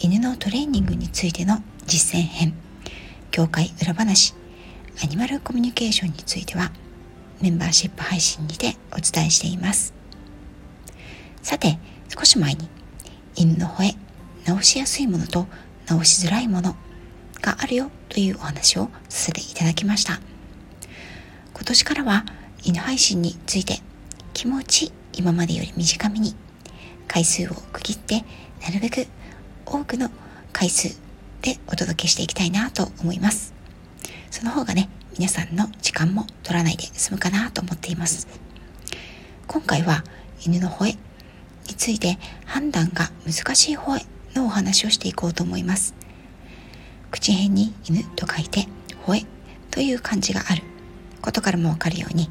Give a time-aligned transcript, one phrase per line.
[0.00, 2.54] 犬のトレーニングについての実践編
[3.30, 4.34] 業界裏話
[5.02, 6.72] アニマルコミュニケーションについては
[7.40, 9.94] メンバーシップ配信にてお伝えしています。
[11.42, 12.68] さて少し前に
[13.36, 13.94] 犬の吠え
[14.44, 15.46] 直しやすいものと
[15.86, 16.76] 直しづらいもの
[17.40, 20.20] があるよというお話をさせていただきました。
[21.54, 22.24] 今年からは
[22.64, 23.80] 犬配信について
[24.32, 26.34] 気持ち今までより短めに
[27.06, 28.24] 回数を区切って
[28.60, 29.06] なるべく
[29.66, 30.10] 多くの
[30.52, 30.98] 回数
[31.42, 33.54] でお届けしていきたいなと思います。
[34.30, 38.26] その方がね皆さんの時間も取らないで済むかなと思っています。
[39.46, 40.04] 今回は
[40.44, 40.98] 犬の吠え
[41.68, 45.94] について判断が難しい吠えのお話をしていこうと思います。
[47.10, 48.66] 口辺に犬と書いて
[49.06, 49.26] 吠え
[49.70, 50.62] という漢字がある
[51.22, 52.28] ことからもわかるように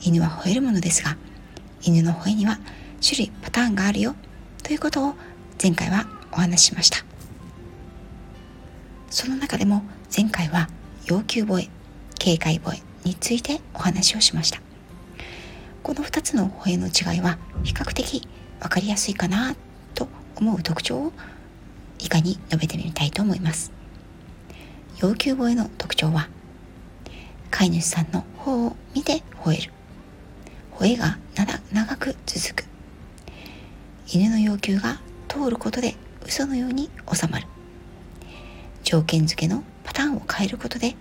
[0.00, 1.16] 犬は吠えるものですが
[1.82, 2.58] 犬の吠えには
[3.06, 4.14] 種類パターンがあるよ
[4.62, 5.14] ということを
[5.62, 6.06] 前回は
[6.38, 6.98] お話ししました。
[9.10, 9.82] その中でも
[10.16, 10.68] 前回は
[11.04, 11.68] 要求吠え
[12.16, 14.60] 警戒吠えについてお話をしました。
[15.82, 18.28] この2つの吠えの違いは比較的
[18.60, 19.56] 分かりやすいかな
[19.96, 21.12] と思う特徴を
[21.98, 23.72] 以下に述べてみたいと思います。
[25.00, 26.28] 要求吠えの特徴は
[27.50, 29.72] 飼い主さんの方を見て吠える。
[30.76, 31.18] 吠えが
[31.72, 32.64] 長く続く。
[34.06, 35.96] 犬の要求が通ることで
[36.28, 37.46] 嘘のように収まる。
[38.84, 40.94] 条件付けのパターンを変えることで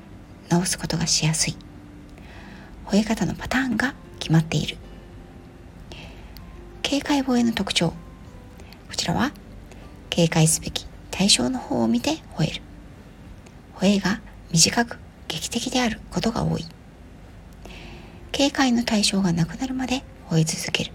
[0.48, 1.58] 直すことがしやすい。
[2.86, 4.78] 吠え方のパターンが決まっている。
[6.82, 7.90] 警戒吠えの特徴。
[7.90, 9.34] こちらは
[10.10, 12.62] 警戒すべき対象の方を見て吠える。
[13.76, 14.22] 吠えが
[14.54, 16.64] 短く劇的であることが多い。
[18.32, 20.94] 警戒の対象がなくなるまで吠え続ける。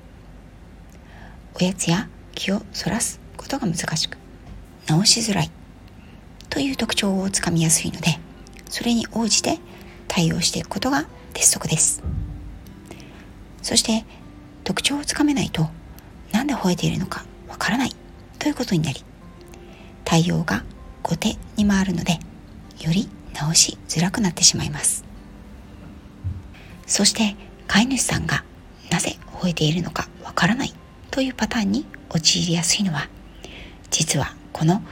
[1.61, 4.22] おやつや気をそらすことが難しく。
[4.87, 5.51] 直しづらい。
[6.51, 8.19] という特徴をつかみやすいので
[8.69, 9.59] それに応じて
[10.07, 12.03] 対応していくことが鉄則です。
[13.63, 14.05] そして
[14.65, 15.69] 特徴をつかめないと
[16.33, 17.97] 何で吠えているのかわからない。
[18.39, 19.05] ということになり
[20.05, 20.65] 対応が
[21.03, 22.19] 後手に回るので
[22.81, 25.05] より直しづらくなってしまいます。
[26.87, 28.45] そして飼い主さんが
[28.91, 30.75] なぜ吠えているのかわからない。
[31.11, 33.09] というパターンに陥りやすいのは
[33.93, 34.83] 実はこの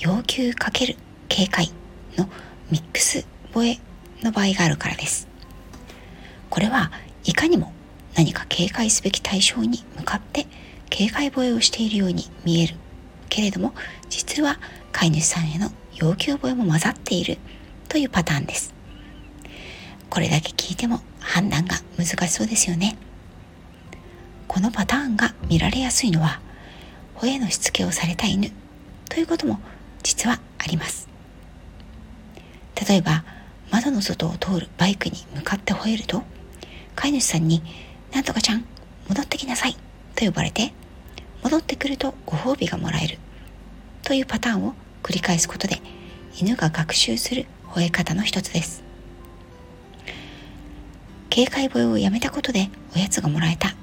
[0.00, 0.96] 要求かける
[1.28, 1.70] 警戒
[2.16, 2.28] の
[2.70, 3.24] ミックス
[3.54, 3.80] 吠え
[4.24, 5.28] の場合があるからです。
[6.50, 6.90] これは
[7.24, 7.72] いかにも
[8.16, 10.46] 何か警戒すべき対象に向かって
[10.90, 12.74] 警戒吠えをしているように見える
[13.28, 13.74] けれども
[14.08, 14.58] 実は
[14.90, 17.38] 飼い主さんへの要求吠えも混ざっている
[17.88, 18.74] というパターンです。
[20.10, 22.98] これだけ聞いても判断が難しそうですよね。
[24.48, 26.40] このパターンが見られやすいのは
[27.20, 28.52] 吠えのしつけをされた犬。
[29.08, 29.58] ということも
[30.04, 31.08] 実はあります。
[32.88, 33.24] 例えば
[33.72, 36.22] 窓の外を通るバイクに向かって吠えると
[36.94, 37.60] 飼い主さんに
[38.14, 38.64] 「なんとかちゃん
[39.08, 39.76] 戻ってきなさい」
[40.14, 40.72] と呼ばれて
[41.42, 43.18] 戻ってくるとご褒美がもらえる
[44.04, 45.82] というパターンを繰り返すことで
[46.38, 48.84] 犬が学習する吠え方の一つです。
[51.30, 53.74] 警戒吠えをやめたことでおやつがもらえた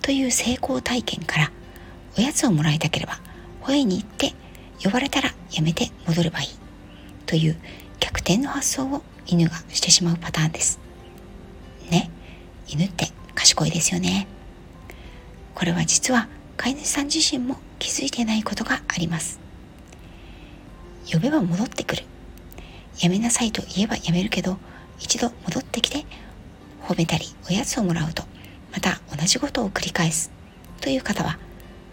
[0.00, 1.52] という成功体験から
[2.16, 3.20] おやつをもらいたければ
[3.62, 4.32] 吠えに行って
[4.82, 6.48] 呼ばれたらやめて戻ればいい
[7.26, 7.56] という
[8.00, 10.80] 逆転の発想を犬がしてしまうパターンです。
[11.90, 12.10] ね
[12.68, 14.26] 犬って賢いですよね。
[15.54, 19.40] これは実は飼い主さん自身も気づいてないことがあります。
[21.10, 22.04] 呼べば戻ってくる。
[23.00, 24.58] やめなさいと言えばやめるけど
[24.98, 26.04] 一度戻ってきて
[26.82, 28.24] 褒めたりおやつをもらうと
[28.72, 30.30] また同じことを繰り返す
[30.80, 31.38] という方は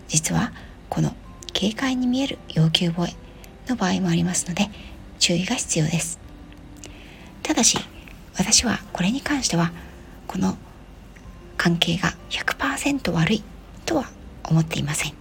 [0.09, 0.51] 実は
[0.89, 1.15] この
[1.53, 3.15] 警戒に見える要求吠え
[3.69, 4.69] の場合もありますので
[5.19, 6.19] 注意が必要です。
[7.43, 7.77] ただし
[8.35, 9.71] 私はこれに関しては
[10.27, 10.57] この
[11.57, 13.43] 関係が100%悪い
[13.85, 14.09] とは
[14.43, 15.13] 思っていません。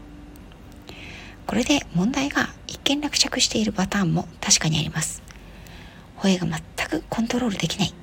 [1.46, 5.22] これで問題が一見落着しているパターンも確かにあります。
[6.18, 7.94] 吠えが全くコントロールできない。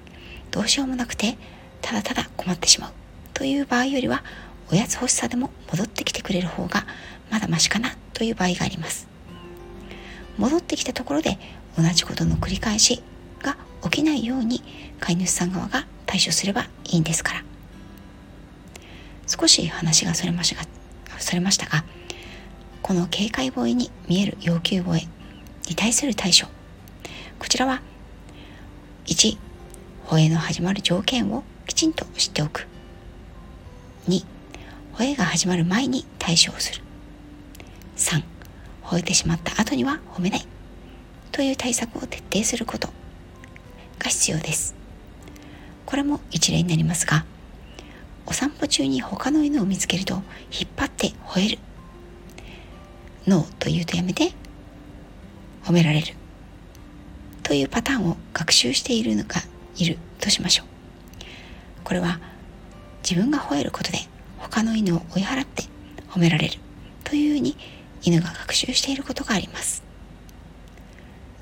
[0.51, 1.37] どうしようもなくて
[1.81, 2.91] ただただ困ってしまう
[3.33, 4.23] という場合よりは
[4.71, 6.85] おやつ欲しさでも戻ってきてくれる方が
[7.31, 9.07] まだマシかなという場合があります。
[10.38, 11.38] 戻ってきたところで
[11.77, 13.01] 同じことの繰り返し
[13.41, 14.63] が起きないように
[15.00, 17.44] 飼い主さん側が対処すればいいんですから。
[19.27, 20.69] 少し話がそれましたが
[21.19, 21.83] それましたが
[22.83, 25.07] この警戒吠えに見える要求吠え
[25.68, 26.47] に対する対処。
[27.39, 27.81] こちらは
[29.07, 29.38] 1
[30.07, 32.68] 吠えの始まる条件をきちんと知っておく。
[34.07, 34.34] 2
[34.97, 36.81] 吠えが始まる前に対処をする。
[37.97, 38.24] 3
[38.83, 40.47] 吠えてしまった後には褒めない。
[41.33, 42.88] という対策を徹底すること
[44.00, 44.74] が必要です。
[45.86, 47.25] これも一例になりますが
[48.25, 50.15] お散歩中に他の犬を見つけると
[50.50, 51.59] 引っ張って吠える。
[53.27, 54.31] ノーと言うとやめて
[55.65, 56.13] 褒められる。
[57.44, 59.42] というパターンを学習しているのが
[59.75, 60.68] いるとしましょう。
[61.83, 62.19] これは
[63.03, 64.00] 自分が吠えることで
[64.50, 65.63] 他の犬を追い払って
[66.09, 66.59] 褒められる。
[67.03, 67.57] というふうに
[68.03, 69.83] 犬が学習していることがあります。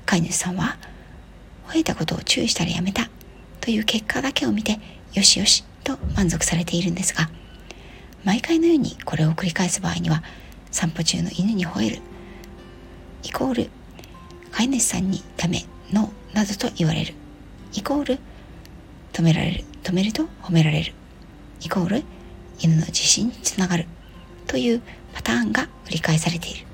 [0.06, 0.76] 飼い主さんは
[1.68, 3.08] 吠えたことを注意したらやめた。
[3.60, 4.78] という結果だけを見て
[5.14, 7.30] よしよしと満足されているんですが
[8.22, 10.22] 毎回のようにこれを繰り返す場合には
[10.70, 11.98] 散歩中の犬に吠える。
[13.22, 13.70] イコール
[14.50, 17.14] 飼い主さんにダメノーなどと言われる。
[17.72, 18.18] イコール
[19.12, 19.64] 止められる。
[19.82, 20.92] 止めると褒められる。
[21.60, 22.02] イコール
[22.58, 23.86] 犬の自信につながる
[24.46, 26.66] というパターンが繰り返されている。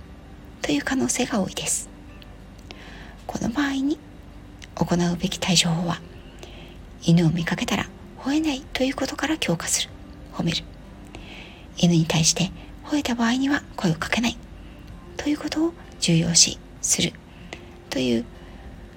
[0.63, 1.89] という可能性が多いです。
[3.27, 3.99] この場合に
[4.75, 6.01] 行うべき対処法は
[7.03, 7.87] 犬を見かけたら
[8.19, 9.91] 吠えないということから強化する。
[10.33, 10.65] 褒める。
[11.77, 12.51] 犬に対して
[12.85, 14.37] 吠えた場合には声をかけない。
[15.17, 17.13] ということを重要視する。
[17.89, 18.25] という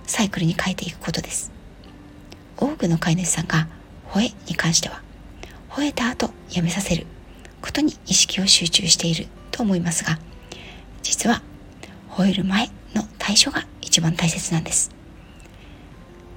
[0.06, 1.52] サイクルに変えていくことです。
[2.58, 3.68] 多くの飼い主さんが
[4.12, 5.02] 吠えに関しては
[5.74, 7.08] 吠えた後やめさせる。
[7.60, 10.20] ことに意識を集中していると思いますが
[11.02, 11.42] 実は
[12.10, 14.92] 吠える前の対処が一番大切なんです。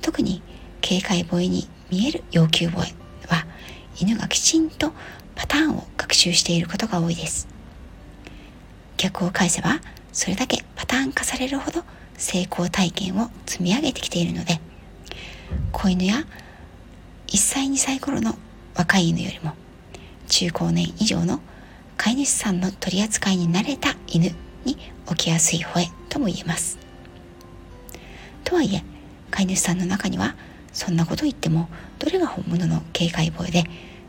[0.01, 0.41] 特に
[0.81, 3.45] 警戒吠えに見える要求吠えは
[4.01, 4.93] 犬がきちんと
[5.35, 7.49] パターンを学習していることが多いです。
[8.97, 9.81] 逆を返せば
[10.13, 11.83] それだけパターン化されるほど
[12.17, 14.61] 成功体験を積み上げてきているので
[15.73, 16.25] 子犬や
[17.27, 18.37] 1歳2歳頃の
[18.77, 19.55] 若い犬よりも
[20.29, 21.41] 中高年以上の
[21.97, 24.35] 飼い主さんの取り扱いに慣れた犬
[24.65, 24.77] に
[25.09, 26.79] 起きやすい吠えとも言えます。
[28.45, 28.85] とはいえ
[29.31, 30.37] 飼い主さんの中には
[30.73, 31.69] そんなこと言っても
[31.99, 33.65] どれが本物の警戒吠えで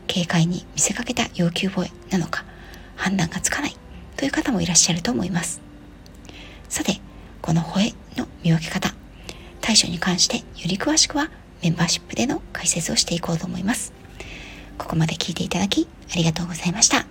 [0.06, 2.44] 警戒に見せかけた要求吠えなのか
[2.96, 3.76] 判断がつかない
[4.16, 5.60] という方もいらっしゃると思います。
[6.68, 7.00] さて
[7.40, 8.94] この吠えの見分け方
[9.60, 11.30] 対処に関してより詳しくは
[11.62, 13.92] メンバーシップでの解説をしていこうと思います。
[14.78, 17.04] ここまで聞いていただきありがとうございました。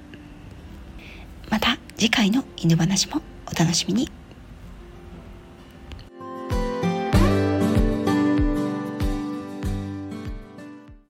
[1.50, 4.17] また次回の犬話もお楽しみに。